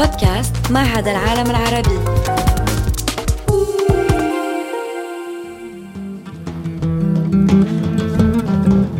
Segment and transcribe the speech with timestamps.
[0.00, 1.98] بودكاست معهد العالم العربي.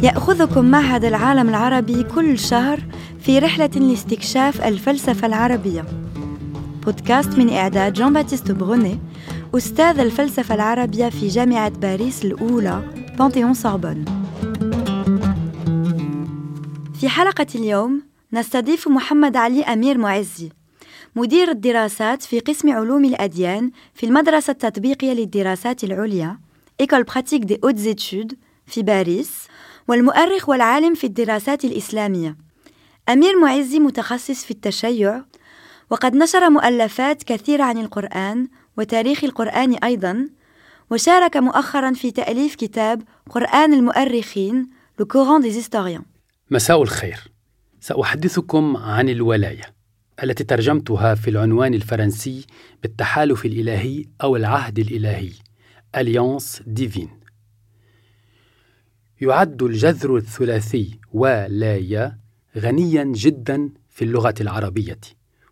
[0.02, 2.80] يأخذكم معهد العالم العربي كل شهر
[3.20, 5.84] في رحلة لاستكشاف الفلسفة العربية.
[6.84, 8.98] بودكاست من إعداد جان باتيست بروني
[9.56, 12.82] أستاذ الفلسفة العربية في جامعة باريس الأولى
[13.18, 14.04] بانتيون سوربون
[17.00, 20.59] في حلقة اليوم نستضيف محمد علي أمير معزي.
[21.16, 26.38] مدير الدراسات في قسم علوم الأديان في المدرسة التطبيقية للدراسات العليا
[26.80, 28.34] إيكول براتيك دي أوت زيتود
[28.66, 29.48] في باريس
[29.88, 32.36] والمؤرخ والعالم في الدراسات الإسلامية.
[33.08, 35.22] أمير معزي متخصص في التشيع
[35.90, 40.28] وقد نشر مؤلفات كثيرة عن القرآن وتاريخ القرآن أيضا
[40.90, 46.02] وشارك مؤخرا في تأليف كتاب قرآن المؤرخين Le Coran des Historiens.
[46.50, 47.32] مساء الخير.
[47.80, 49.79] سأحدثكم عن الولاية.
[50.22, 52.46] التي ترجمتها في العنوان الفرنسي
[52.82, 55.30] بالتحالف الإلهي أو العهد الإلهي
[55.96, 57.20] Alliance Divine.
[59.20, 62.18] يعد الجذر الثلاثي ولاية
[62.56, 65.00] غنيا جدا في اللغة العربية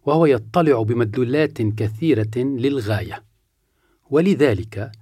[0.06, 3.24] وهو يطلع بمدلولات كثيرة للغاية.
[4.10, 4.92] ولذلك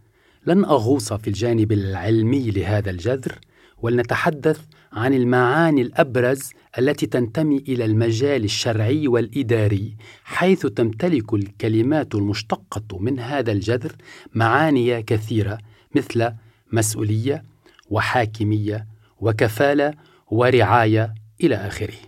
[0.47, 3.39] لن أغوص في الجانب العلمي لهذا الجذر
[3.79, 4.61] ولنتحدث
[4.93, 13.53] عن المعاني الأبرز التي تنتمي إلى المجال الشرعي والإداري حيث تمتلك الكلمات المشتقة من هذا
[13.53, 13.93] الجذر
[14.35, 15.59] معاني كثيرة
[15.95, 16.33] مثل
[16.73, 17.45] مسؤولية
[17.91, 18.87] وحاكمية
[19.21, 19.95] وكفالة
[20.27, 21.99] ورعاية إلى آخره.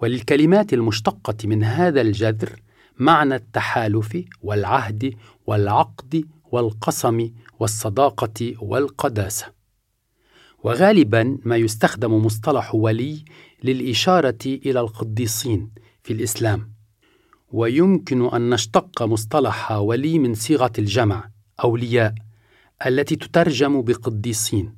[0.00, 2.60] وللكلمات المشتقة من هذا الجذر
[2.98, 5.14] معنى التحالف والعهد
[5.46, 7.30] والعقد والقسم
[7.60, 9.55] والصداقة والقداسة.
[10.62, 13.24] وغالبا ما يستخدم مصطلح ولي
[13.64, 15.70] للإشارة إلى القديسين
[16.02, 16.72] في الإسلام.
[17.52, 21.28] ويمكن أن نشتق مصطلح ولي من صيغة الجمع
[21.64, 22.14] أولياء
[22.86, 24.74] التي تترجم بقديسين.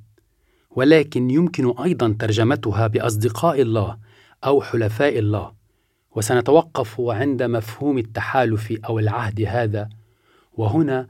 [0.71, 3.97] ولكن يمكن أيضا ترجمتها بأصدقاء الله
[4.45, 5.51] أو حلفاء الله.
[6.15, 9.89] وسنتوقف عند مفهوم التحالف أو العهد هذا.
[10.53, 11.07] وهنا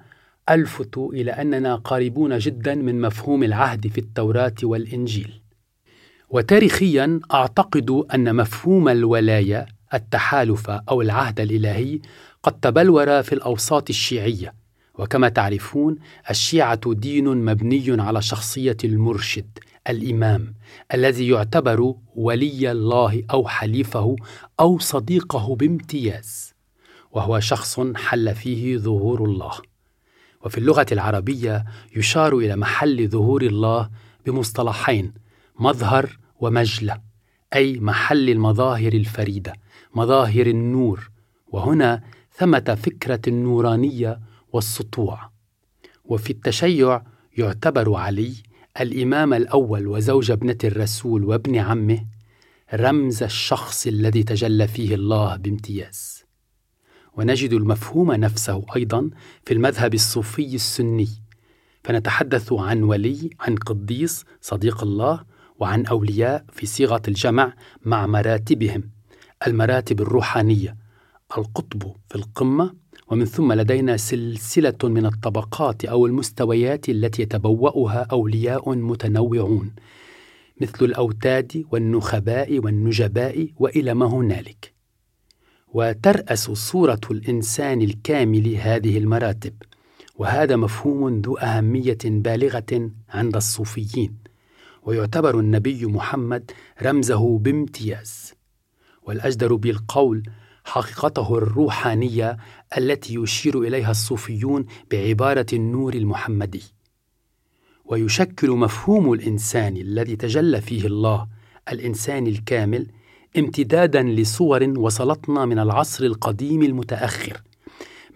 [0.50, 5.42] ألفت إلى أننا قريبون جدا من مفهوم العهد في التوراة والإنجيل.
[6.30, 12.00] وتاريخيا أعتقد أن مفهوم الولاية التحالف أو العهد الإلهي
[12.44, 14.54] قد تبلور في الأوساط الشيعية.
[14.98, 15.96] وكما تعرفون
[16.30, 20.54] الشيعة دين مبني على شخصية المرشد الإمام
[20.94, 24.16] الذي يعتبر ولي الله أو حليفه
[24.60, 26.54] أو صديقه بامتياز.
[27.12, 29.52] وهو شخص حل فيه ظهور الله.
[30.46, 33.90] وفي اللغة العربية يشار إلى محل ظهور الله
[34.26, 35.14] بمصطلحين
[35.60, 37.02] مظهر ومجلة
[37.56, 39.54] أي محل المظاهر الفريدة
[39.96, 41.10] مظاهر النور
[41.48, 44.20] وهنا ثمة فكرة النورانية
[44.54, 45.30] والسطوع.
[46.06, 47.02] وفي التشيع
[47.38, 48.34] يعتبر علي
[48.82, 52.06] الإمام الأول وزوج ابنة الرسول وابن عمه
[52.74, 56.19] رمز الشخص الذي تجلى فيه الله بامتياز.
[57.18, 59.10] ونجد المفهوم نفسه أيضا
[59.46, 61.10] في المذهب الصوفي السني.
[61.84, 65.24] فنتحدث عن ولي عن قديس صديق الله
[65.60, 67.54] وعن أولياء في صيغة الجمع
[67.86, 68.84] مع مراتبهم.
[69.48, 70.78] المراتب الروحانية
[71.38, 72.74] القطب في القمة
[73.08, 79.72] ومن ثم لدينا سلسلة من الطبقات أو المستويات التي يتبوأها أولياء متنوعون
[80.62, 84.79] مثل الأوتاد والنخباء والنجباء وإلى ما هنالك.
[85.74, 89.54] وترأس صورة الإنسان الكامل هذه المراتب.
[90.16, 94.18] وهذا مفهوم ذو أهمية بالغة عند الصوفيين.
[94.84, 98.34] ويعتبر النبي محمد رمزه بامتياز.
[99.04, 100.24] والأجدر بالقول
[100.66, 102.38] حقيقته الروحانية
[102.78, 106.64] التي يشير إليها الصوفيون بعبارة النور المحمدي.
[107.86, 111.28] ويشكل مفهوم الإنسان الذي تجلى فيه الله
[111.72, 112.88] الإنسان الكامل
[113.38, 117.42] امتدادا لصور وصلتنا من العصر القديم المتأخر.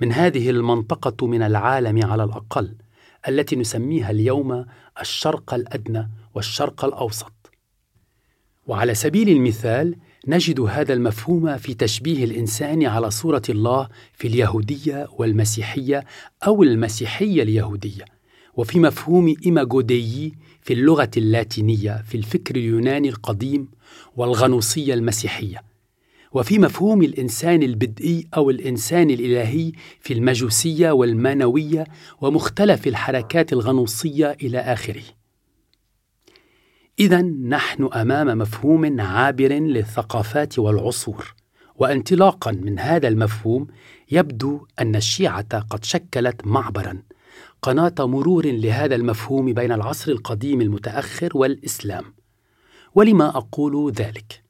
[0.02, 2.76] من هذه المنطقة من العالم على الأقل
[3.28, 4.66] التي نسميها اليوم
[5.02, 7.34] الشرق الأدنى والشرق الأوسط.
[8.68, 9.96] وعلى سبيل المثال
[10.28, 16.06] نجد هذا المفهوم في تشبيه الإنسان على صورة الله في اليهودية والمسيحية
[16.48, 18.13] أو المسيحية اليهودية.
[18.56, 23.68] وفي مفهوم إيماغوديي في اللغة اللاتينية في الفكر اليوناني القديم
[24.16, 25.64] والغنوصية المسيحية.
[26.32, 31.88] وفي مفهوم الإنسان البدئي أو الإنسان الإلهي في المجوسية والمانوية
[32.22, 35.04] ومختلف الحركات الغنوصية إلى آخره.
[37.00, 41.36] إذا نحن أمام مفهوم عابر للثقافات والعصور
[41.76, 43.68] وانطلاقا من هذا المفهوم
[44.12, 47.02] يبدو أن الشيعة قد شكلت معبرا.
[47.64, 52.04] قناة مرور لهذا المفهوم بين العصر القديم المتأخر والإسلام.
[52.96, 54.44] ولما أقول ذلك؟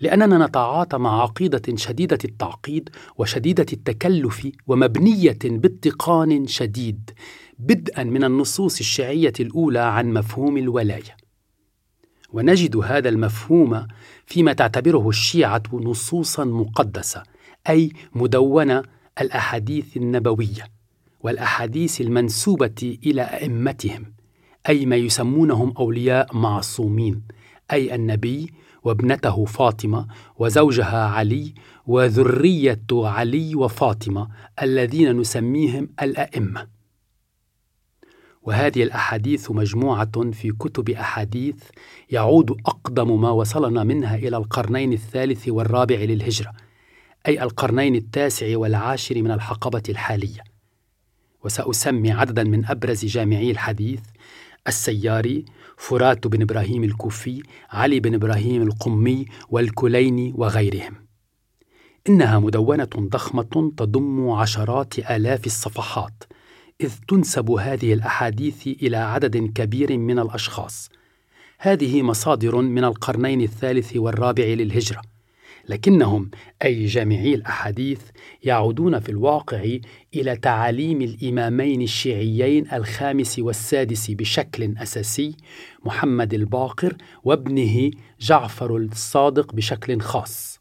[0.00, 7.10] لأننا نتعاطى مع عقيدة شديدة التعقيد وشديدة التكلف ومبنية باتقان شديد
[7.58, 11.16] بدءا من النصوص الشيعية الأولى عن مفهوم الولاية.
[12.32, 13.86] ونجد هذا المفهوم
[14.26, 17.22] فيما تعتبره الشيعة نصوصا مقدسة
[17.68, 18.82] أي مدونة
[19.20, 20.81] الأحاديث النبوية.
[21.22, 24.12] والأحاديث المنسوبة إلى أئمتهم
[24.68, 27.22] أي ما يسمونهم أولياء معصومين
[27.72, 28.52] أي النبي
[28.84, 31.54] وابنته فاطمة وزوجها علي
[31.86, 34.28] وذرية علي وفاطمة
[34.62, 36.68] الذين نسميهم الأئمة.
[38.42, 41.56] وهذه الأحاديث مجموعة في كتب أحاديث
[42.10, 46.52] يعود أقدم ما وصلنا منها إلى القرنين الثالث والرابع للهجرة
[47.28, 50.51] أي القرنين التاسع والعاشر من الحقبة الحالية.
[51.44, 54.00] وسأسمي عددا من أبرز جامعي الحديث
[54.68, 55.44] السياري
[55.76, 60.94] فرات بن إبراهيم الكوفي علي بن إبراهيم القمي والكليني وغيرهم.
[62.08, 66.24] إنها مدونة ضخمة تضم عشرات آلاف الصفحات
[66.80, 70.88] إذ تنسب هذه الأحاديث إلى عدد كبير من الأشخاص.
[71.58, 75.11] هذه مصادر من القرنين الثالث والرابع للهجرة.
[75.72, 76.30] لكنهم
[76.64, 78.00] أي جامعي الأحاديث
[78.42, 79.78] يعودون في الواقع
[80.14, 85.36] إلى تعاليم الإمامين الشيعيين الخامس والسادس بشكل أساسي
[85.84, 87.90] محمد الباقر وابنه
[88.20, 90.60] جعفر الصادق بشكل خاص.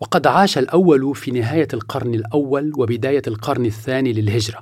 [0.00, 4.60] وقد عاش الأول في نهاية القرن الأول وبداية القرن الثاني للهجرة.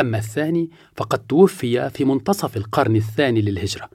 [0.00, 3.90] أما الثاني فقد توفي في منتصف القرن الثاني للهجرة.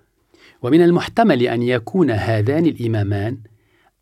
[0.62, 3.38] ومن المحتمل أن يكون هذان الإمامان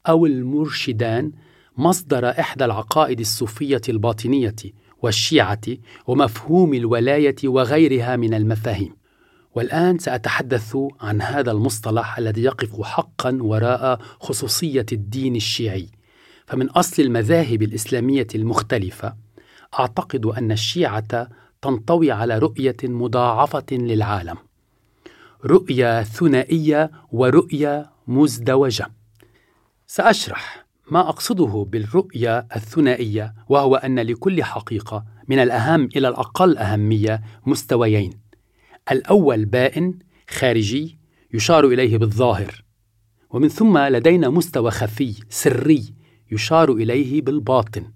[0.09, 1.31] أو المرشدان
[1.77, 4.55] مصدر إحدى العقائد الصوفية الباطنية
[5.01, 5.61] والشيعة
[6.07, 8.95] ومفهوم الولاية وغيرها من المفاهيم.
[9.55, 15.89] والآن سأتحدث عن هذا المصطلح الذي يقف حقا وراء خصوصية الدين الشيعي.
[16.45, 19.15] فمن أصل المذاهب الإسلامية المختلفة
[19.79, 21.29] أعتقد أن الشيعة
[21.61, 24.35] تنطوي على رؤية مضاعفة للعالم.
[25.45, 28.96] رؤية ثنائية ورؤية مزدوجة.
[29.89, 38.19] سأشرح ما أقصده بالرؤية الثنائية وهو أن لكل حقيقة من الأهم إلى الأقل أهمية مستويين.
[38.91, 39.99] الأول بائن
[40.29, 40.99] خارجي
[41.33, 42.63] يشار إليه بالظاهر.
[43.29, 45.93] ومن ثم لدينا مستوى خفي سري
[46.31, 47.91] يشار إليه بالباطن.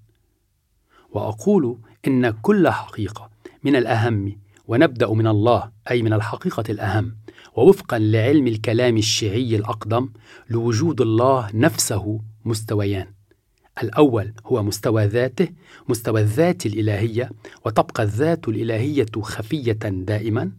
[1.10, 3.30] وأقول إن كل حقيقة
[3.64, 7.16] من الأهم ونبدأ من الله أي من الحقيقة الأهم
[7.56, 10.10] ووفقا لعلم الكلام الشيعي الأقدم
[10.50, 13.08] لوجود الله نفسه مستويان.
[13.84, 15.48] الأول هو مستوى ذاته
[15.90, 17.32] مستوى الذات الإلهية
[17.66, 20.52] وتبقى الذات الإلهية خفية دائما.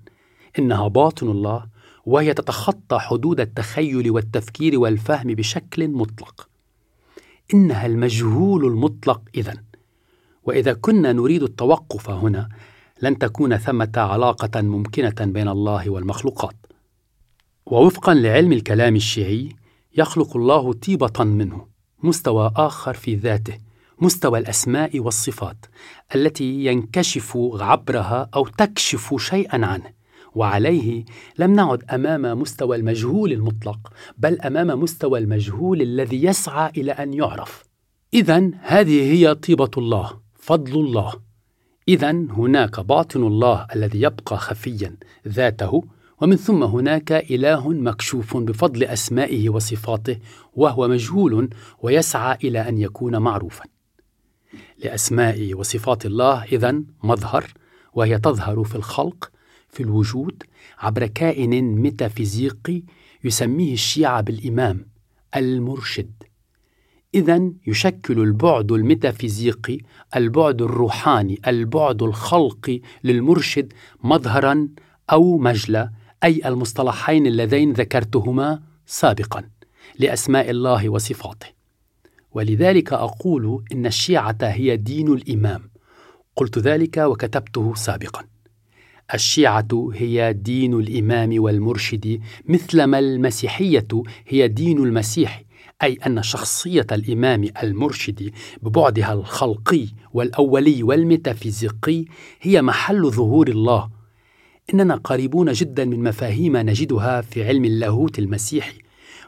[0.58, 1.66] إنها باطن الله
[2.06, 6.48] وهي تتخطى حدود التخيل والتفكير والفهم بشكل مطلق.
[7.54, 9.54] إنها المجهول المطلق اذا.
[10.44, 12.48] وإذا كنا نريد التوقف هنا
[13.02, 16.56] لن تكون ثمة علاقة ممكنة بين الله والمخلوقات.
[17.67, 19.49] ووفقا لعلم الكلام الشيعي
[19.97, 21.67] يخلق الله طيبة منه
[22.03, 23.59] مستوى آخر في ذاته
[24.00, 25.66] مستوى الأسماء والصفات
[26.14, 30.02] التي ينكشف عبرها أو تكشف شيئا عنه.
[30.35, 31.04] وعليه
[31.38, 37.64] لم نعد أمام مستوى المجهول المطلق بل أمام مستوى المجهول الذي يسعى إلى أن يعرف.
[38.14, 41.12] اذا هذه هي طيبة الله فضل الله.
[41.88, 44.97] اذا هناك باطن الله الذي يبقى خفيا
[45.28, 45.83] ذاته
[46.23, 50.19] ومن ثم هناك إله مكشوف بفضل أسمائه وصفاته
[50.55, 53.64] وهو مجهول ويسعى إلى أن يكون معروفا.
[54.79, 57.45] لأسماء وصفات الله اذا مظهر
[57.95, 59.31] وهي تظهر في الخلق
[59.69, 60.43] في الوجود
[60.79, 62.83] عبر كائن ميتافيزيقي
[63.25, 64.87] يسميه الشيعة بالإمام
[65.37, 66.12] المرشد.
[67.14, 69.79] اذا يشكل البعد الميتافيزيقي
[70.17, 74.69] البعد الروحاني البعد الخلقي للمرشد مظهرا
[75.12, 75.91] أو مجلى
[76.25, 79.45] أي المصطلحين اللذين ذكرتهما سابقا
[79.99, 81.47] لأسماء الله وصفاته.
[82.33, 85.71] ولذلك أقول إن الشيعة هي دين الإمام.
[86.37, 88.25] قلت ذلك وكتبته سابقا.
[89.14, 93.88] الشيعة هي دين الإمام والمرشد مثلما المسيحية
[94.26, 95.43] هي دين المسيح
[95.83, 98.31] أي أن شخصية الإمام المرشد
[98.62, 102.05] ببعدها الخلقي والأولي والميتافيزيقي
[102.41, 103.91] هي محل ظهور الله
[104.75, 108.79] إننا قريبون جدا من مفاهيم نجدها في علم اللاهوت المسيحي.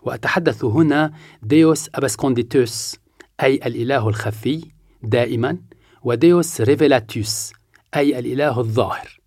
[0.02, 2.96] وأتحدث هنا Deus absconditus
[3.42, 4.64] أي الإله الخفي
[5.02, 5.58] دائما
[6.02, 7.52] و Deus revelatus
[7.96, 9.20] أي الإله الظاهر.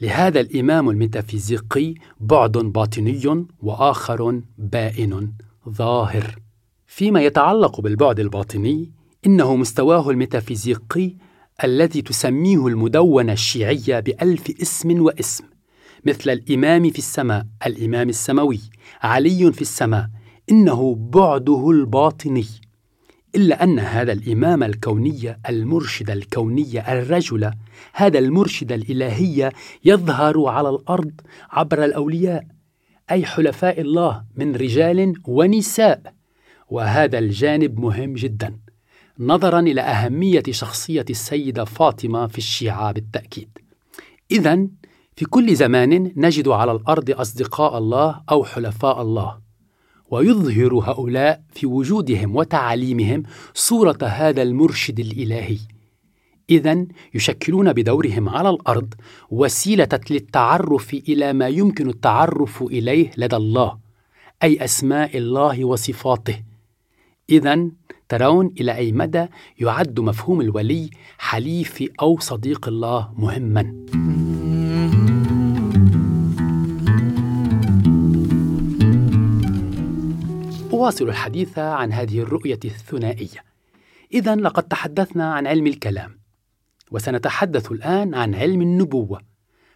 [0.00, 5.32] لهذا الإمام الميتافيزيقي بعد باطني وآخر بائن
[5.68, 6.38] ظاهر.
[6.86, 8.92] فيما يتعلق بالبعد الباطني
[9.26, 11.14] إنه مستواه الميتافيزيقي
[11.64, 15.44] الذي تسميه المدونة الشيعية بألف اسم واسم
[16.04, 18.60] مثل الإمام في السماء الإمام السماوي
[19.02, 20.10] علي في السماء
[20.50, 22.46] إنه بعده الباطني.
[23.34, 27.50] إلا أن هذا الإمام الكوني المرشد الكوني الرجل
[27.92, 29.52] هذا المرشد الإلهي
[29.84, 31.12] يظهر على الأرض
[31.50, 32.46] عبر الأولياء
[33.10, 36.14] أي حلفاء الله من رجال ونساء
[36.68, 38.63] وهذا الجانب مهم جدا.
[39.18, 43.48] نظرا إلى أهمية شخصية السيدة فاطمة في الشيعة بالتأكيد
[44.30, 44.66] إذا
[45.16, 49.38] في كل زمان نجد على الأرض أصدقاء الله أو حلفاء الله
[50.10, 53.22] ويظهر هؤلاء في وجودهم وتعاليمهم
[53.54, 55.58] صورة هذا المرشد الإلهي.
[56.50, 58.94] إذا يشكلون بدورهم على الأرض
[59.30, 63.78] وسيلة للتعرف إلى ما يمكن التعرف إليه لدى الله،
[64.42, 66.42] أي أسماء الله وصفاته.
[67.30, 67.70] إذا
[68.14, 69.26] ترون إلى أي مدى
[69.58, 73.86] يعد مفهوم الولي حليف أو صديق الله مهمًا.
[80.72, 83.44] أواصل الحديث عن هذه الرؤية الثنائية.
[84.12, 86.18] إذا لقد تحدثنا عن علم الكلام،
[86.90, 89.20] وسنتحدث الآن عن علم النبوة.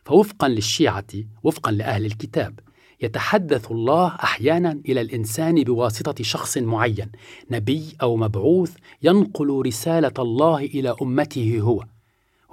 [0.04, 2.61] فوفقا للشيعة، وفقا لأهل الكتاب،
[3.02, 7.12] يتحدث الله أحيانا إلى الإنسان بواسطة شخص معين،
[7.50, 11.85] نبي أو مبعوث ينقل رسالة الله إلى أمته هو.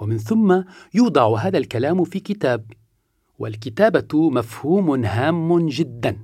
[0.00, 0.62] ومن ثم
[0.94, 2.64] يوضع هذا الكلام في كتاب.
[3.38, 6.18] والكتابة مفهوم هام جدا.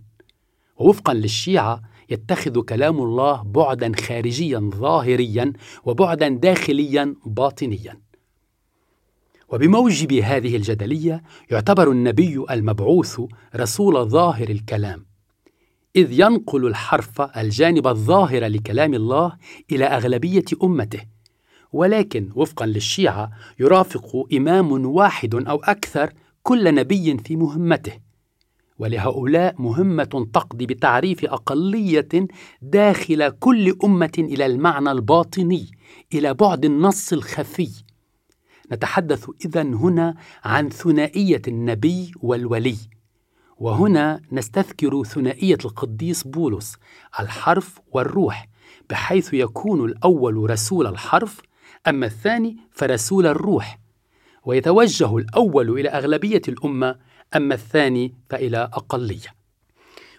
[0.76, 5.52] ووفقا للشيعة يتخذ كلام الله بعدا خارجيا ظاهريا
[5.84, 8.00] وبعدا داخليا باطنيا
[9.52, 13.20] وبموجب هذه الجدلية يعتبر النبي المبعوث
[13.56, 15.06] رسول ظاهر الكلام
[15.96, 19.32] إذ ينقل الحرف الجانب الظاهر لكلام الله
[19.72, 21.00] إلى أغلبية أمته
[21.72, 23.30] ولكن وفقا للشيعة
[23.60, 27.92] يرافق إمام واحد أو أكثر كل نبي في مهمته
[28.78, 32.08] ولهؤلاء مهمة تقضي بتعريف أقلية
[32.62, 35.66] داخل كل أمة إلى المعنى الباطني
[36.14, 37.91] إلى بعد النص الخفي.
[38.72, 40.14] نتحدث إذا هنا
[40.44, 42.76] عن ثنائية النبي والولي
[43.58, 46.76] وهنا نستذكر ثنائية القديس بولس
[47.20, 48.48] الحرف والروح
[48.90, 51.40] بحيث يكون الأول رسول الحرف
[51.88, 53.78] أما الثاني فرسول الروح
[54.44, 56.96] ويتوجه الأول إلى أغلبية الأمة
[57.36, 59.34] أما الثاني فإلى أقلية.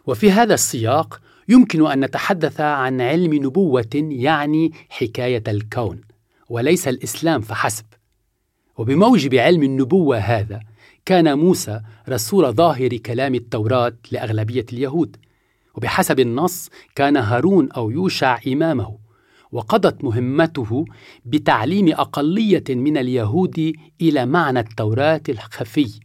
[0.06, 6.02] وفي هذا السياق يمكن أن نتحدث عن علم نبوة يعني حكاية الكون،
[6.50, 7.86] وليس الإسلام فحسب.
[8.78, 10.60] وبموجب علم النبوة هذا،
[11.06, 15.18] كان موسى رسول ظاهر كلام التوراة لأغلبية اليهود،
[15.76, 18.98] وبحسب النص كان هارون أو يوشع إمامه،
[19.52, 20.86] وقضت مهمته
[21.26, 26.00] بتعليم أقلية من اليهود إلى معنى التوراة الخفي.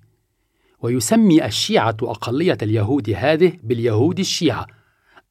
[0.83, 4.67] ويسمي الشيعة أقلية اليهود هذه باليهود الشيعة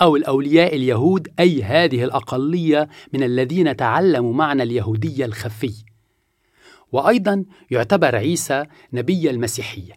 [0.02, 5.74] أو الأولياء اليهود أي هذه الأقلية من الذين تعلموا معنى اليهودية الخفي.
[6.92, 9.94] وأيضا يعتبر عيسى نبي المسيحية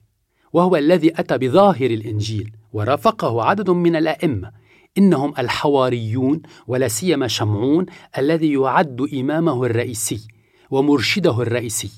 [0.52, 4.52] وهو الذي أتى بظاهر الإنجيل ورافقه عدد من الأئمة
[4.98, 7.86] إنهم الحواريون ولا سيما شمعون
[8.18, 10.28] الذي يعد إمامه الرئيسي
[10.70, 11.90] ومرشده الرئيسي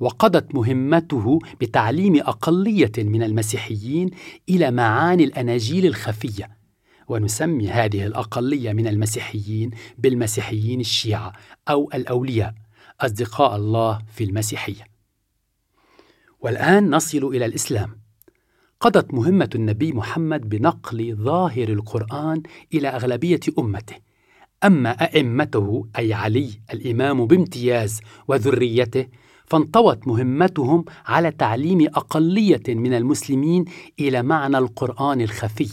[0.00, 4.10] وقضت مهمته بتعليم أقلية من المسيحيين
[4.48, 6.60] إلى معاني الأناجيل الخفية.
[7.08, 11.32] ونسمي هذه الأقلية من المسيحيين بالمسيحيين الشيعة
[11.68, 12.54] أو الأولياء.
[13.00, 14.84] أصدقاء الله في المسيحية.
[16.40, 18.00] والآن نصل إلى الإسلام.
[18.80, 22.42] قضت مهمة النبي محمد بنقل ظاهر القرآن
[22.74, 23.96] إلى أغلبية أمته.
[24.64, 29.06] أما أئمته أي علي الإمام بامتياز وذريته
[29.46, 33.64] فانطوت مهمتهم على تعليم أقلية من المسلمين
[34.00, 35.70] إلى معنى القرآن الخفي.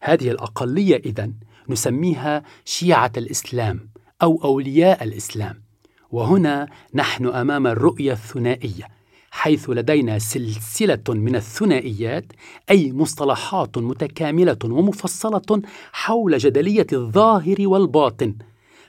[0.00, 1.34] هذه الأقلية إذن
[1.68, 3.90] نسميها شيعة الإسلام
[4.22, 5.69] أو أولياء الإسلام.
[6.12, 8.88] وهنا نحن أمام الرؤية الثنائية
[9.30, 12.24] حيث لدينا سلسلة من الثنائيات
[12.70, 15.62] أي مصطلحات متكاملة ومفصلة
[15.92, 18.34] حول جدلية الظاهر والباطن.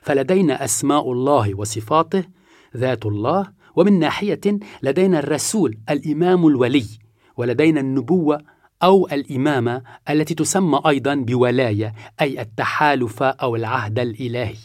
[0.01, 2.23] فلدينا أسماء الله وصفاته
[2.77, 4.41] ذات الله ومن ناحية
[4.83, 6.85] لدينا الرسول الإمام الولي
[7.37, 8.41] ولدينا النبوة
[8.83, 14.57] أو الإمامة التي تسمى أيضا بولاية أي التحالف أو العهد الإلهي.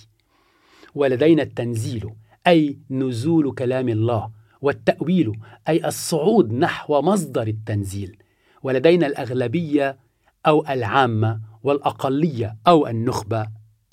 [0.94, 2.10] ولدينا التنزيل
[2.46, 5.32] أي نزول كلام الله والتأويل
[5.68, 8.16] أي الصعود نحو مصدر التنزيل.
[8.62, 9.98] ولدينا الأغلبية
[10.46, 13.46] أو العامة والأقلية أو النخبة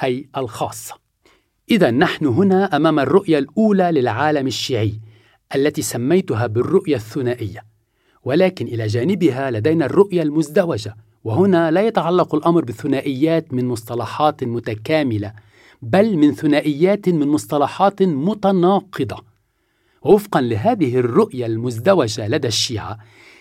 [0.04, 0.96] أي الخاصة.
[1.72, 5.00] إذا نحن هنا أمام الرؤية الأولى للعالم الشيعي
[5.56, 7.64] التي سميتها بالرؤية الثنائية.
[8.24, 15.34] ولكن إلى جانبها لدينا الرؤية المزدوجة وهنا لا يتعلق الأمر بالثنائيات من مصطلحات متكاملة
[15.84, 19.24] بل من ثنائيات من مصطلحات متناقضة.
[20.02, 22.98] وفقا لهذه الرؤية المزدوجة لدى الشيعة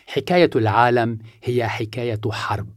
[0.07, 2.69] حكاية العالم هي حكاية حرب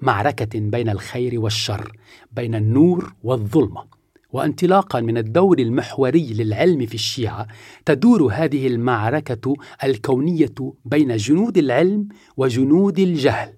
[0.00, 1.92] معركة بين الخير والشر
[2.32, 3.84] بين النور والظلمة.
[4.32, 7.46] وانطلاقا من الدور المحوري للعلم في الشيعة
[7.86, 9.54] تدور هذه المعركة
[9.84, 10.54] الكونية
[10.84, 13.52] بين جنود العلم وجنود الجهل.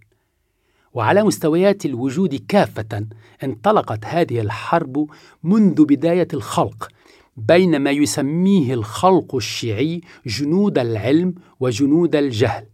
[0.96, 3.06] وعلى مستويات الوجود كافة
[3.44, 5.06] انطلقت هذه الحرب
[5.42, 6.88] منذ بداية الخلق
[7.36, 12.66] بين ما يسميه الخلق الشيعي جنود العلم وجنود الجهل.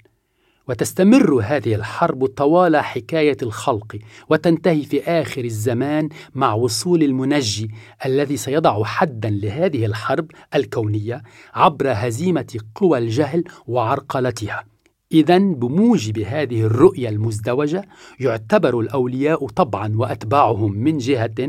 [0.69, 3.99] وتستمر هذه الحرب طوال حكاية الخلق
[4.31, 7.71] وتنتهي في آخر الزمان مع وصول المنجي
[8.07, 11.23] الذي سيضع حدا لهذه الحرب الكونية
[11.55, 14.72] عبر هزيمة قوى الجهل وعرقلتها.
[15.13, 17.89] إذا بموجب هذه الرؤية المزدوجة
[18.21, 21.47] يعتبر الأولياء طبعا وأتباعهم من جهة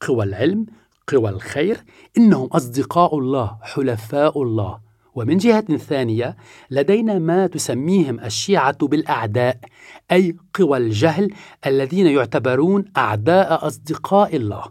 [0.00, 0.66] قوى العلم
[1.06, 1.84] قوى الخير
[2.18, 4.90] إنهم أصدقاء الله حلفاء الله.
[5.14, 6.36] ومن جهة ثانية
[6.70, 9.60] لدينا ما تسميهم الشيعة بالأعداء
[10.12, 11.34] أي قوى الجهل
[11.66, 14.64] الذين يعتبرون أعداء أصدقاء الله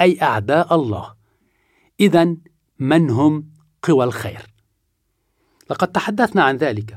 [0.00, 1.14] أي أعداء الله.
[2.00, 2.36] إذا
[2.78, 3.46] من هم
[3.82, 4.46] قوى الخير؟
[5.70, 6.94] لقد تحدثنا عن ذلك.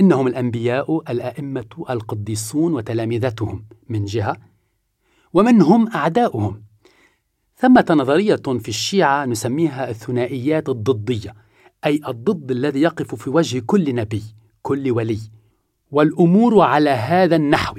[0.00, 4.36] إنهم الأنبياء الأئمة القديسون وتلامذتهم من جهة
[5.32, 6.62] ومن هم أعداؤهم.
[7.56, 11.34] ثمة نظرية في الشيعة نسميها الثنائيات الضدية
[11.86, 14.22] أي الضد الذي يقف في وجه كل نبي
[14.62, 15.18] كل ولي.
[15.90, 17.76] والأمور على هذا النحو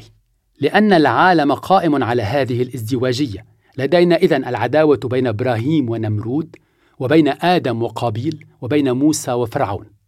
[0.62, 3.46] لأن العالم قائم على هذه الازدواجية.
[3.78, 6.56] لدينا إذن العداوة بين إبراهيم ونمرود
[7.00, 9.99] وبين آدم وقابيل وبين موسى وفرعون.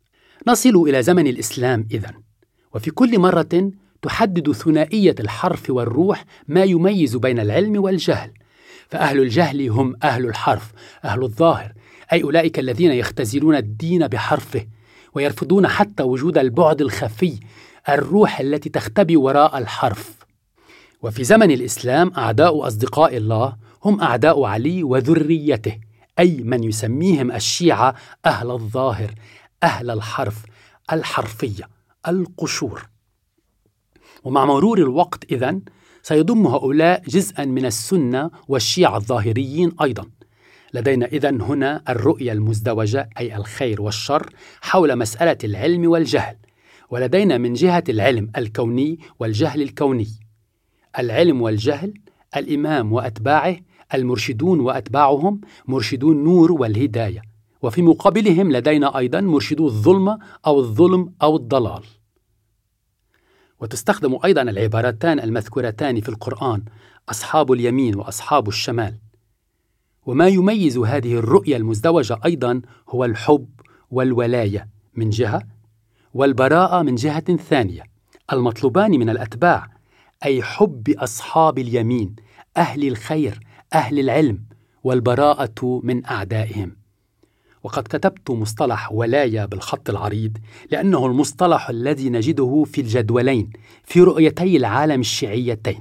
[0.48, 2.14] نصل إلى زمن الإسلام إذن.
[2.74, 8.32] وفي كل مرة تحدد ثنائية الحرف والروح ما يميز بين العلم والجهل.
[8.90, 10.72] فأهل الجهل هم أهل الحرف
[11.06, 11.74] أهل الظاهر
[12.14, 14.66] أي أولئك الذين يختزلون الدين بحرفه
[15.14, 17.40] ويرفضون حتى وجود البعد الخفي
[17.90, 20.16] الروح التي تختبي وراء الحرف.
[21.02, 25.78] وفي زمن الإسلام أعداء أصدقاء الله هم أعداء علي وذريته
[26.20, 29.14] أي من يسميهم الشيعة أهل الظاهر
[29.64, 30.46] أهل الحرف
[30.92, 31.70] الحرفية
[32.08, 32.90] القشور.
[34.24, 35.62] ومع مرور الوقت إذن
[36.04, 40.06] سيضم هؤلاء جزءا من السنة والشيعة الظاهريين أيضا.
[40.74, 44.30] لدينا إذا هنا الرؤية المزدوجة أي الخير والشر
[44.62, 46.38] حول مسألة العلم والجهل.
[46.90, 50.08] ولدينا من جهة العلم الكوني والجهل الكوني.
[51.00, 51.94] العلم والجهل
[52.38, 53.58] الإمام وأتباعه
[53.94, 57.31] المرشدون وأتباعهم مرشدو النور والهداية.
[57.62, 61.84] وفي مقابلهم لدينا أيضا مرشدو الظلمة أو الظلم أو الضلال.
[63.60, 66.64] وتستخدم أيضا العبارتان المذكورتان في القرآن
[67.10, 68.98] أصحاب اليمين وأصحاب الشمال.
[70.06, 73.50] وما يميز هذه الرؤية المزدوجة أيضا هو الحب
[73.92, 75.44] والولاية من جهة
[76.14, 77.84] والبراءة من جهة ثانية
[78.34, 79.68] المطلوبان من الأتباع
[80.26, 82.16] أي حب أصحاب اليمين
[82.58, 83.40] أهل الخير
[83.74, 84.44] أهل العلم
[84.84, 86.81] والبراءة من أعدائهم.
[87.64, 90.38] وقد كتبت مصطلح ولاية بالخط العريض
[90.72, 93.50] لأنه المصطلح الذي نجده في الجدولين
[93.84, 95.80] في رؤيتي العالم الشيعيتين.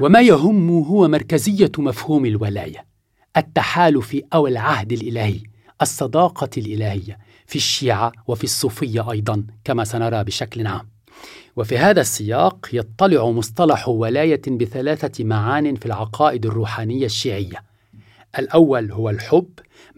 [0.00, 2.86] وما يهم هو مركزية مفهوم الولاية
[3.36, 5.40] التحالف أو العهد الإلهي
[5.82, 10.88] الصداقة الإلهية في الشيعة وفي الصوفية أيضا كما سنرى بشكل عام.
[11.56, 17.62] وفي هذا السياق يطلع مصطلح ولاية بثلاثة معان في العقائد الروحانية الشيعية.
[18.38, 19.48] الأول هو الحب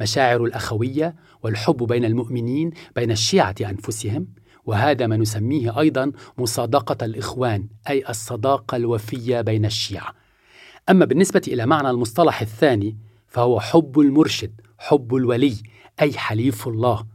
[0.00, 4.26] مشاعر الأخوية والحب بين المؤمنين بين الشيعة أنفسهم
[4.66, 10.14] وهذا ما نسميه أيضا مصادقة الإخوان أي الصداقة الوفية بين الشيعة.
[10.90, 12.96] أما بالنسبة إلى معنى المصطلح الثاني
[13.28, 15.56] فهو حب المرشد حب الولي
[16.00, 17.06] أي حليف الله.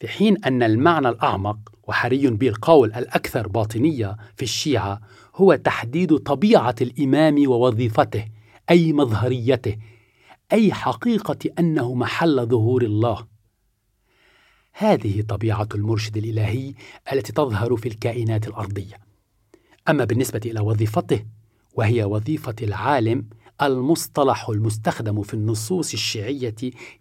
[0.00, 5.00] في حين أن المعنى الأعمق وحري به القول الأكثر باطنية في الشيعة
[5.36, 8.24] هو تحديد طبيعة الإمام ووظيفته
[8.70, 9.76] أي مظهريته
[10.54, 13.26] أي حقيقة أنه محل ظهور الله.
[14.72, 16.74] هذه طبيعة المرشد الإلهي
[17.12, 18.94] التي تظهر في الكائنات الأرضية.
[19.88, 21.24] أما بالنسبة إلى وظيفته
[21.74, 23.28] وهي وظيفة العالم
[23.62, 26.54] المصطلح المستخدم في النصوص الشيعية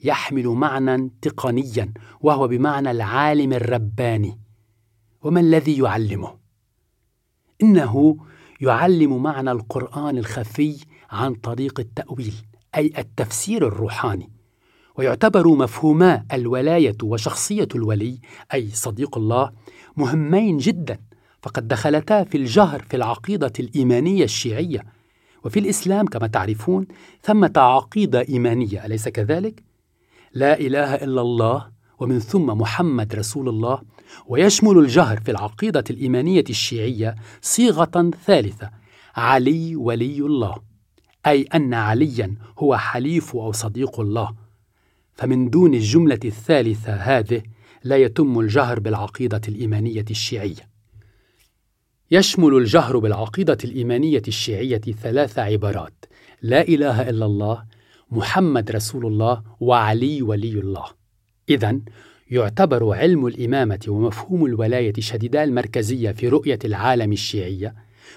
[0.04, 4.39] يحمل معنى تقنيا وهو بمعنى العالم الرباني.
[5.22, 6.38] وما الذي يعلمه؟
[7.63, 8.18] إنه
[8.62, 12.53] يعلم معنى القرآن الخفي عن طريق التأويل.
[12.76, 14.30] أي التفسير الروحاني.
[14.96, 18.20] ويعتبر مفهوما الولاية وشخصية الولي
[18.54, 19.52] أي صديق الله
[19.98, 21.00] مهمين جدا
[21.42, 24.84] فقد دخلتا في الجهر في العقيدة الإيمانية الشيعية.
[25.44, 26.88] وفي الإسلام كما تعرفون
[27.24, 29.64] ثمة عقيدة إيمانية أليس كذلك؟
[30.34, 33.82] لا إله إلا الله ومن ثم محمد رسول الله.
[34.28, 38.70] ويشمل الجهر في العقيدة الإيمانية الشيعية صيغة ثالثة
[39.16, 40.73] علي ولي الله.
[41.28, 44.34] أي أن عليا هو حليف أو صديق الله.
[45.14, 47.42] فمن دون الجملة الثالثة هذه
[47.84, 50.70] لا يتم الجهر بالعقيدة الإيمانية الشيعية.
[52.12, 56.06] يشمل الجهر بالعقيدة الإيمانية الشيعية ثلاث عبارات
[56.42, 57.66] لا إله إلا الله
[58.12, 60.86] محمد رسول الله وعلي ولي الله.
[61.50, 61.80] اذا
[62.32, 67.76] يعتبر علم الإمامة ومفهوم الولاية شديدا المركزية في رؤية العالم الشيعية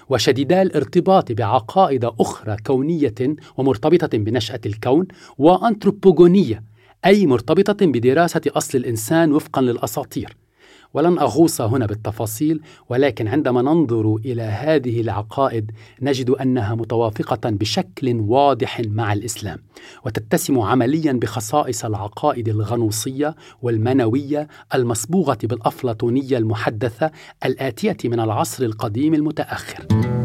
[0.09, 3.15] وشديدا الارتباط بعقائد أخرى كونية
[3.57, 6.63] ومرتبطة بنشأة الكون وانثروبوغونيه
[7.05, 10.46] أي مرتبطة بدراسة أصل الإنسان وفقا للأساطير.
[10.93, 15.71] ولن أغوص هنا بالتفاصيل ولكن عندما ننظر إلى هذه العقائد
[16.01, 19.59] نجد أنها متوافقة بشكل واضح مع الإسلام
[20.05, 27.11] وتتسم عمليا بخصائص العقائد الغنوصية والمنوية المصبوغة بالأفلاطونية المحدثة
[27.45, 30.16] الآتية من العصر القديم المتأخر.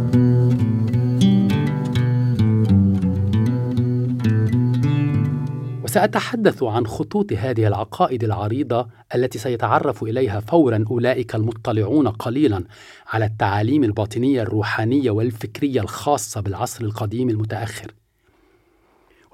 [5.92, 12.64] سأتحدث عن خطوط هذه العقائد العريضة التي سيتعرف إليها فورا أولئك المطلعون قليلا
[13.06, 17.94] على التعاليم الباطنية الروحانية والفكرية الخاصة بالعصر القديم المتأخر.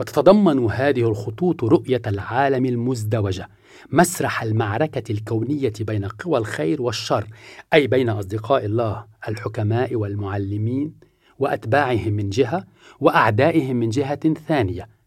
[0.00, 3.48] وتتضمن هذه الخطوط رؤية العالم المزدوجة،
[3.90, 7.26] مسرح المعركة الكونية بين قوى الخير والشر،
[7.74, 10.94] أي بين أصدقاء الله الحكماء والمعلمين
[11.38, 12.64] وأتباعهم من جهة،
[13.00, 14.97] وأعدائهم من جهة ثانية.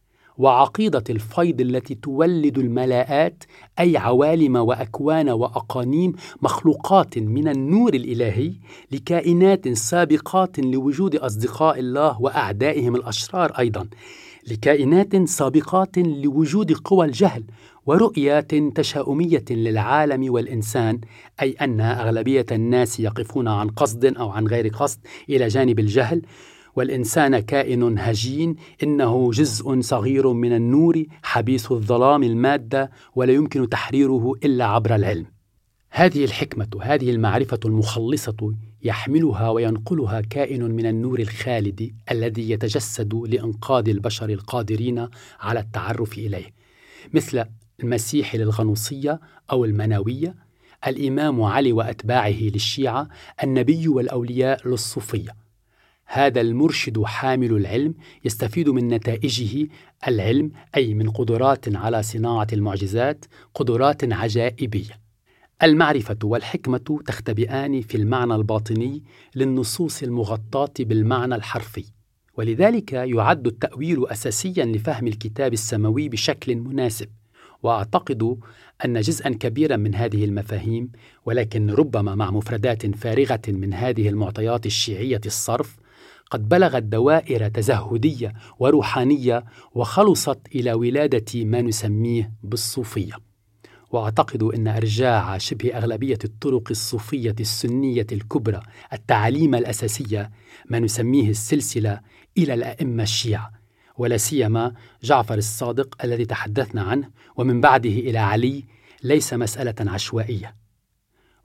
[0.41, 3.43] وعقيدة الفيض التي تولد الملاءات
[3.79, 8.53] أي عوالم وأكوان وأقانيم مخلوقات من النور الإلهي
[8.91, 13.87] لكائنات سابقات لوجود أصدقاء الله وأعدائهم الأشرار أيضا
[14.47, 17.43] لكائنات سابقات لوجود قوى الجهل
[17.85, 21.01] ورؤيات تشاؤمية للعالم والإنسان
[21.41, 24.99] أي أن أغلبية الناس يقفون عن قصد أو عن غير قصد
[25.29, 26.21] إلى جانب الجهل
[26.75, 34.65] والإنسان كائن هجين إنه جزء صغير من النور حبيس الظلام المادة ولا يمكن تحريره إلا
[34.65, 35.25] عبر العلم.
[35.89, 38.53] هذه الحكمة هذه المعرفة المخلصة
[38.83, 45.07] يحملها وينقلها كائن من النور الخالد الذي يتجسد لإنقاذ البشر القادرين
[45.39, 46.53] على التعرف إليه.
[47.13, 47.45] مثل
[47.83, 49.19] المسيح للغنوصية
[49.51, 50.35] أو المناوية
[50.87, 53.09] الإمام علي وأتباعه للشيعة
[53.43, 55.35] النبي والأولياء للصوفية.
[56.13, 57.93] هذا المرشد حامل العلم
[58.25, 59.67] يستفيد من نتائجه
[60.07, 65.01] العلم أي من قدرات على صناعة المعجزات قدرات عجائبية.
[65.63, 69.03] المعرفة والحكمة تختبئان في المعنى الباطني
[69.35, 71.85] للنصوص المغطاة بالمعنى الحرفي.
[72.37, 77.09] ولذلك يعد التأويل اساسيا لفهم الكتاب السماوي بشكل مناسب.
[77.63, 78.37] وأعتقد
[78.85, 80.91] أن جزءا كبيرا من هذه المفاهيم
[81.25, 85.80] ولكن ربما مع مفردات فارغة من هذه المعطيات الشيعية الصرف
[86.31, 93.13] قد بلغت دوائر تزهدية وروحانية وخلصت إلى ولادة ما نسميه بالصوفية.
[93.91, 98.61] وأعتقد إن أرجاع شبه أغلبية الطرق الصوفية السنية الكبرى
[98.93, 100.31] التعاليم الأساسية
[100.69, 101.99] ما نسميه السلسلة
[102.37, 103.51] إلى الأئمة الشيعة
[103.97, 108.63] ولا سيما جعفر الصادق الذي تحدثنا عنه ومن بعده إلى علي
[109.03, 110.60] ليس مسألة عشوائية.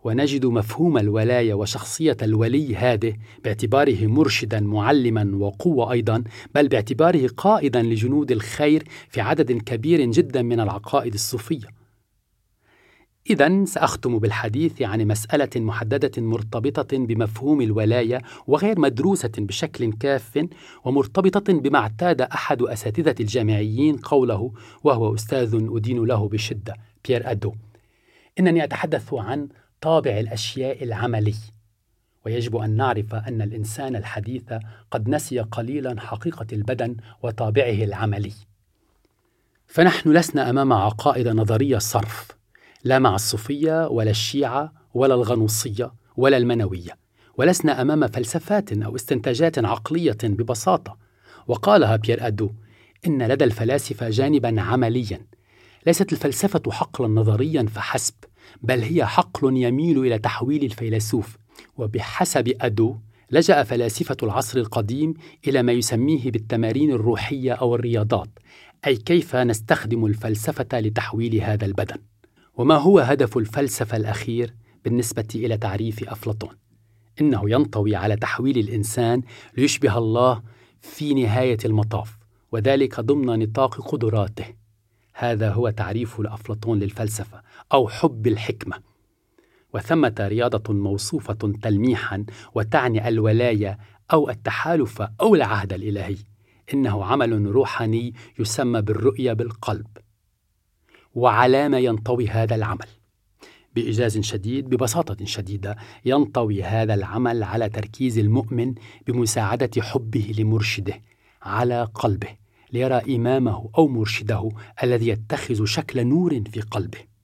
[0.07, 3.15] ونجد مفهوم الولاية وشخصية الولي هذه
[3.45, 10.61] باعتباره مرشدا معلما وقوة أيضا بل باعتباره قائدا لجنود الخير في عدد كبير جدا من
[10.61, 11.67] العقائد الصوفية.
[13.31, 20.49] إذا سأختم بالحديث عن مسألة محددة مرتبطة بمفهوم الولاية وغير مدروسة بشكل كاف
[20.85, 24.53] ومرتبطة بما اعتاد أحد أساتذة الجامعيين قوله
[24.85, 26.75] وهو أستاذ أدين له بشدة
[27.09, 27.55] بيير أدو.
[28.39, 29.49] إنني أتحدث عن
[29.87, 31.35] طابع الأشياء العملي.
[32.25, 34.53] ويجب أن نعرف أن الإنسان الحديث
[34.91, 38.33] قد نسي قليلا حقيقة البدن وطابعه العملي.
[39.67, 42.29] فنحن لسنا أمام عقائد نظرية صرف
[42.85, 46.99] لا مع الصوفية ولا الشيعة ولا الغنوصية ولا المنوية.
[47.39, 50.97] ولسنا أمام فلسفات أو استنتاجات عقلية ببساطة.
[51.47, 52.51] وقالها بيير أدو
[53.07, 55.27] إن لدى الفلاسفة جانبا عمليا.
[55.87, 58.15] ليست الفلسفة حقلا نظريا فحسب.
[58.63, 61.37] بل هي حقل يميل إلى تحويل الفيلسوف
[61.77, 62.97] وبحسب أدو
[63.31, 65.15] لجأ فلاسفة العصر القديم
[65.49, 68.29] إلى ما يسميه بالتمارين الروحية أو الرياضات
[68.87, 71.97] أي كيف نستخدم الفلسفة لتحويل هذا البدن.
[72.57, 76.51] وما هو هدف الفلسفة الأخير بالنسبة إلى تعريف أفلاطون؟
[77.21, 79.23] إنه ينطوي على تحويل الإنسان
[79.57, 80.43] ليشبه الله
[80.81, 82.19] في نهاية المطاف
[82.53, 84.47] وذلك ضمن نطاق قدراته.
[85.15, 87.43] هذا هو تعريف لأفلاطون للفلسفة.
[87.73, 88.77] أو حب الحكمة.
[89.75, 92.25] وثمة رياضة موصوفة تلميحا
[92.55, 93.79] وتعني الولاية
[94.13, 96.17] أو التحالف أو العهد الإلهي.
[96.75, 99.87] إنه عمل روحاني يسمى بالرؤية بالقلب.
[101.15, 102.89] وعلى ما ينطوي هذا العمل.
[103.77, 108.75] بإيجاز شديد ببساطة شديدة ينطوي هذا العمل على تركيز المؤمن
[109.07, 111.01] بمساعدة حبه لمرشده
[111.43, 112.29] على قلبه
[112.73, 114.49] ليرى إمامه أو مرشده
[114.83, 117.16] الذي يتخذ شكل نور في قلبه.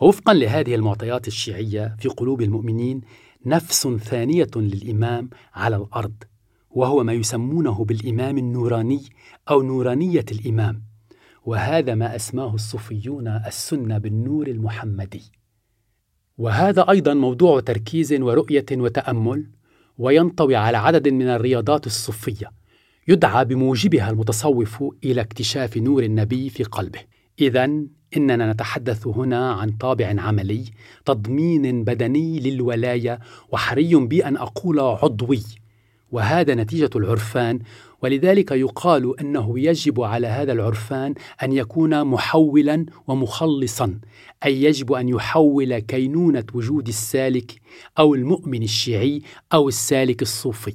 [0.00, 3.00] ووفقا لهذه المعطيات الشيعية في قلوب المؤمنين
[3.46, 6.14] نفس ثانية للإمام على الأرض
[6.70, 9.02] وهو ما يسمونه بالإمام النوراني
[9.50, 10.82] أو نورانية الإمام
[11.44, 15.22] وهذا ما أسماه الصوفيون السنة بالنور المحمدي.
[16.38, 19.50] وهذا أيضا موضوع تركيز ورؤية وتأمل
[19.98, 22.50] وينطوي على عدد من الرياضات الصوفية
[23.08, 27.00] يدعى بموجبها المتصوف إلى اكتشاف نور النبي في قلبه.
[27.40, 27.84] إذا
[28.16, 30.64] إننا نتحدث هنا عن طابع عملي
[31.04, 33.18] تضمين بدني للولاية
[33.52, 35.42] وحري بي أن أقول عضوي
[36.12, 37.58] وهذا نتيجة العرفان.
[38.02, 43.98] ولذلك يقال أنه يجب على هذا العرفان أن يكون محولا ومخلصا
[44.44, 47.52] أي يجب أن يحول كينونة وجود السالك
[47.98, 50.74] أو المؤمن الشيعي أو السالك الصوفي.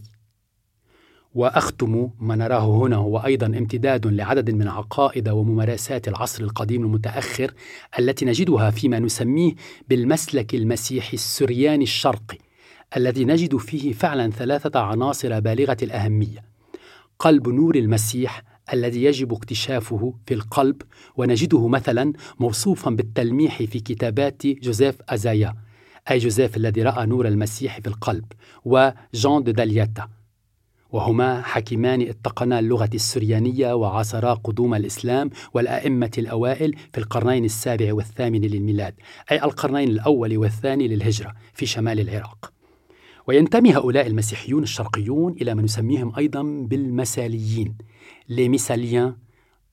[1.35, 7.53] وأختم ما نراه هنا هو أيضا امتداد لعدد من عقائد وممارسات العصر القديم المتأخر
[7.99, 9.53] التي نجدها فيما نسميه
[9.89, 12.37] بالمسلك المسيحي السرياني الشرقي
[12.97, 16.43] الذي نجد فيه فعلا ثلاثة عناصر بالغة الأهمية.
[17.19, 18.43] قلب نور المسيح
[18.73, 20.81] الذي يجب اكتشافه في القلب
[21.15, 25.55] ونجده مثلا موصوفا بالتلميح في كتابات جوزيف أزايا
[26.11, 28.25] أي جوزيف الذي رأى نور المسيح في القلب
[28.65, 30.09] وجان دو دالياتا.
[30.93, 38.95] وهما حكيمان اتقنا اللغة السريانية وعاصرا قدوم الإسلام والأئمة الأوائل في القرنين السابع والثامن للميلاد
[39.31, 42.53] أي القرنين الأول والثاني للهجرة في شمال العراق.
[43.27, 47.77] وينتمي هؤلاء المسيحيون الشرقيون إلى ما نسميهم أيضا بالمثاليين
[48.29, 49.15] لميساليان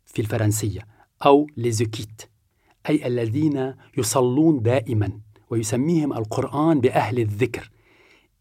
[0.07, 0.87] في الفرنسية
[1.27, 2.23] أو ليزوكيت
[2.89, 5.13] أي الذين يصلون دائما
[5.51, 7.71] ويسميهم القرآن بأهل الذكر.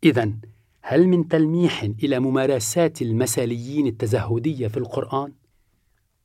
[0.03, 0.31] إذا
[0.91, 5.31] هل من تلميح إلى ممارسات المثاليين التزهدية في القرآن؟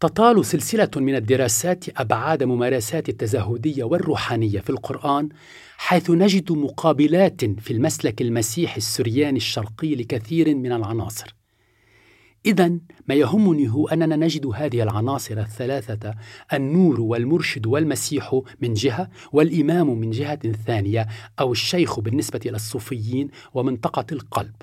[0.00, 5.29] تطال سلسلة من الدراسات أبعاد ممارسات التزهدية والروحانية في القرآن
[5.77, 11.35] حيث نجد مقابلات في المسلك المسيحي السرياني الشرقي لكثير من العناصر.
[12.46, 12.78] إذا
[13.09, 16.14] ما يهمني هو أننا نجد هذه العناصر الثلاثة
[16.52, 21.07] النور والمرشد والمسيح من جهة والإمام من جهة ثانية
[21.40, 24.54] أو الشيخ بالنسبة إلى الصوفيين ومنطقة القلب.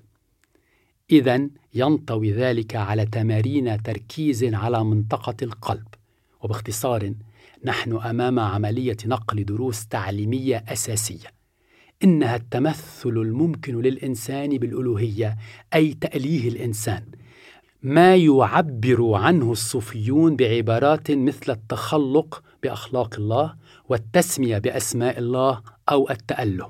[1.12, 5.88] إذا ينطوي ذلك على تمارين تركيز على منطقة القلب.
[6.42, 7.14] وباختصار
[7.66, 11.28] نحن أمام عملية نقل دروس تعليمية أساسية.
[12.04, 15.38] إنها التمثل الممكن للإنسان بالألوهية
[15.74, 17.04] أي تأليه الإنسان.
[17.84, 23.56] ما يعبر عنه الصوفيون بعبارات مثل التخلق بأخلاق الله
[23.90, 26.68] والتسمية بأسماء الله أو التأله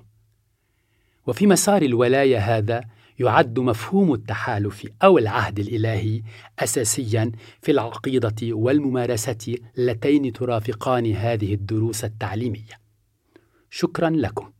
[1.27, 2.83] وفي مسار الولاية هذا
[3.19, 6.21] يعد مفهوم التحالف أو العهد الإلهي
[6.59, 12.81] اساسيا في العقيدة والممارسة اللتين ترافقان هذه الدروس التعليمية.
[13.69, 14.51] شكرا لكم.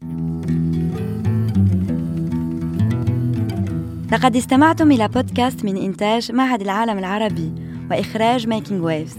[4.12, 7.52] لقد استمعتم إلى بودكاست من إنتاج معهد العالم العربي
[7.92, 9.18] وإخراج ميكينج ويفز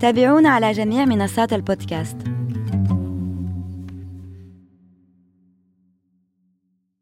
[0.00, 2.16] تابعونا على جميع منصات البودكاست.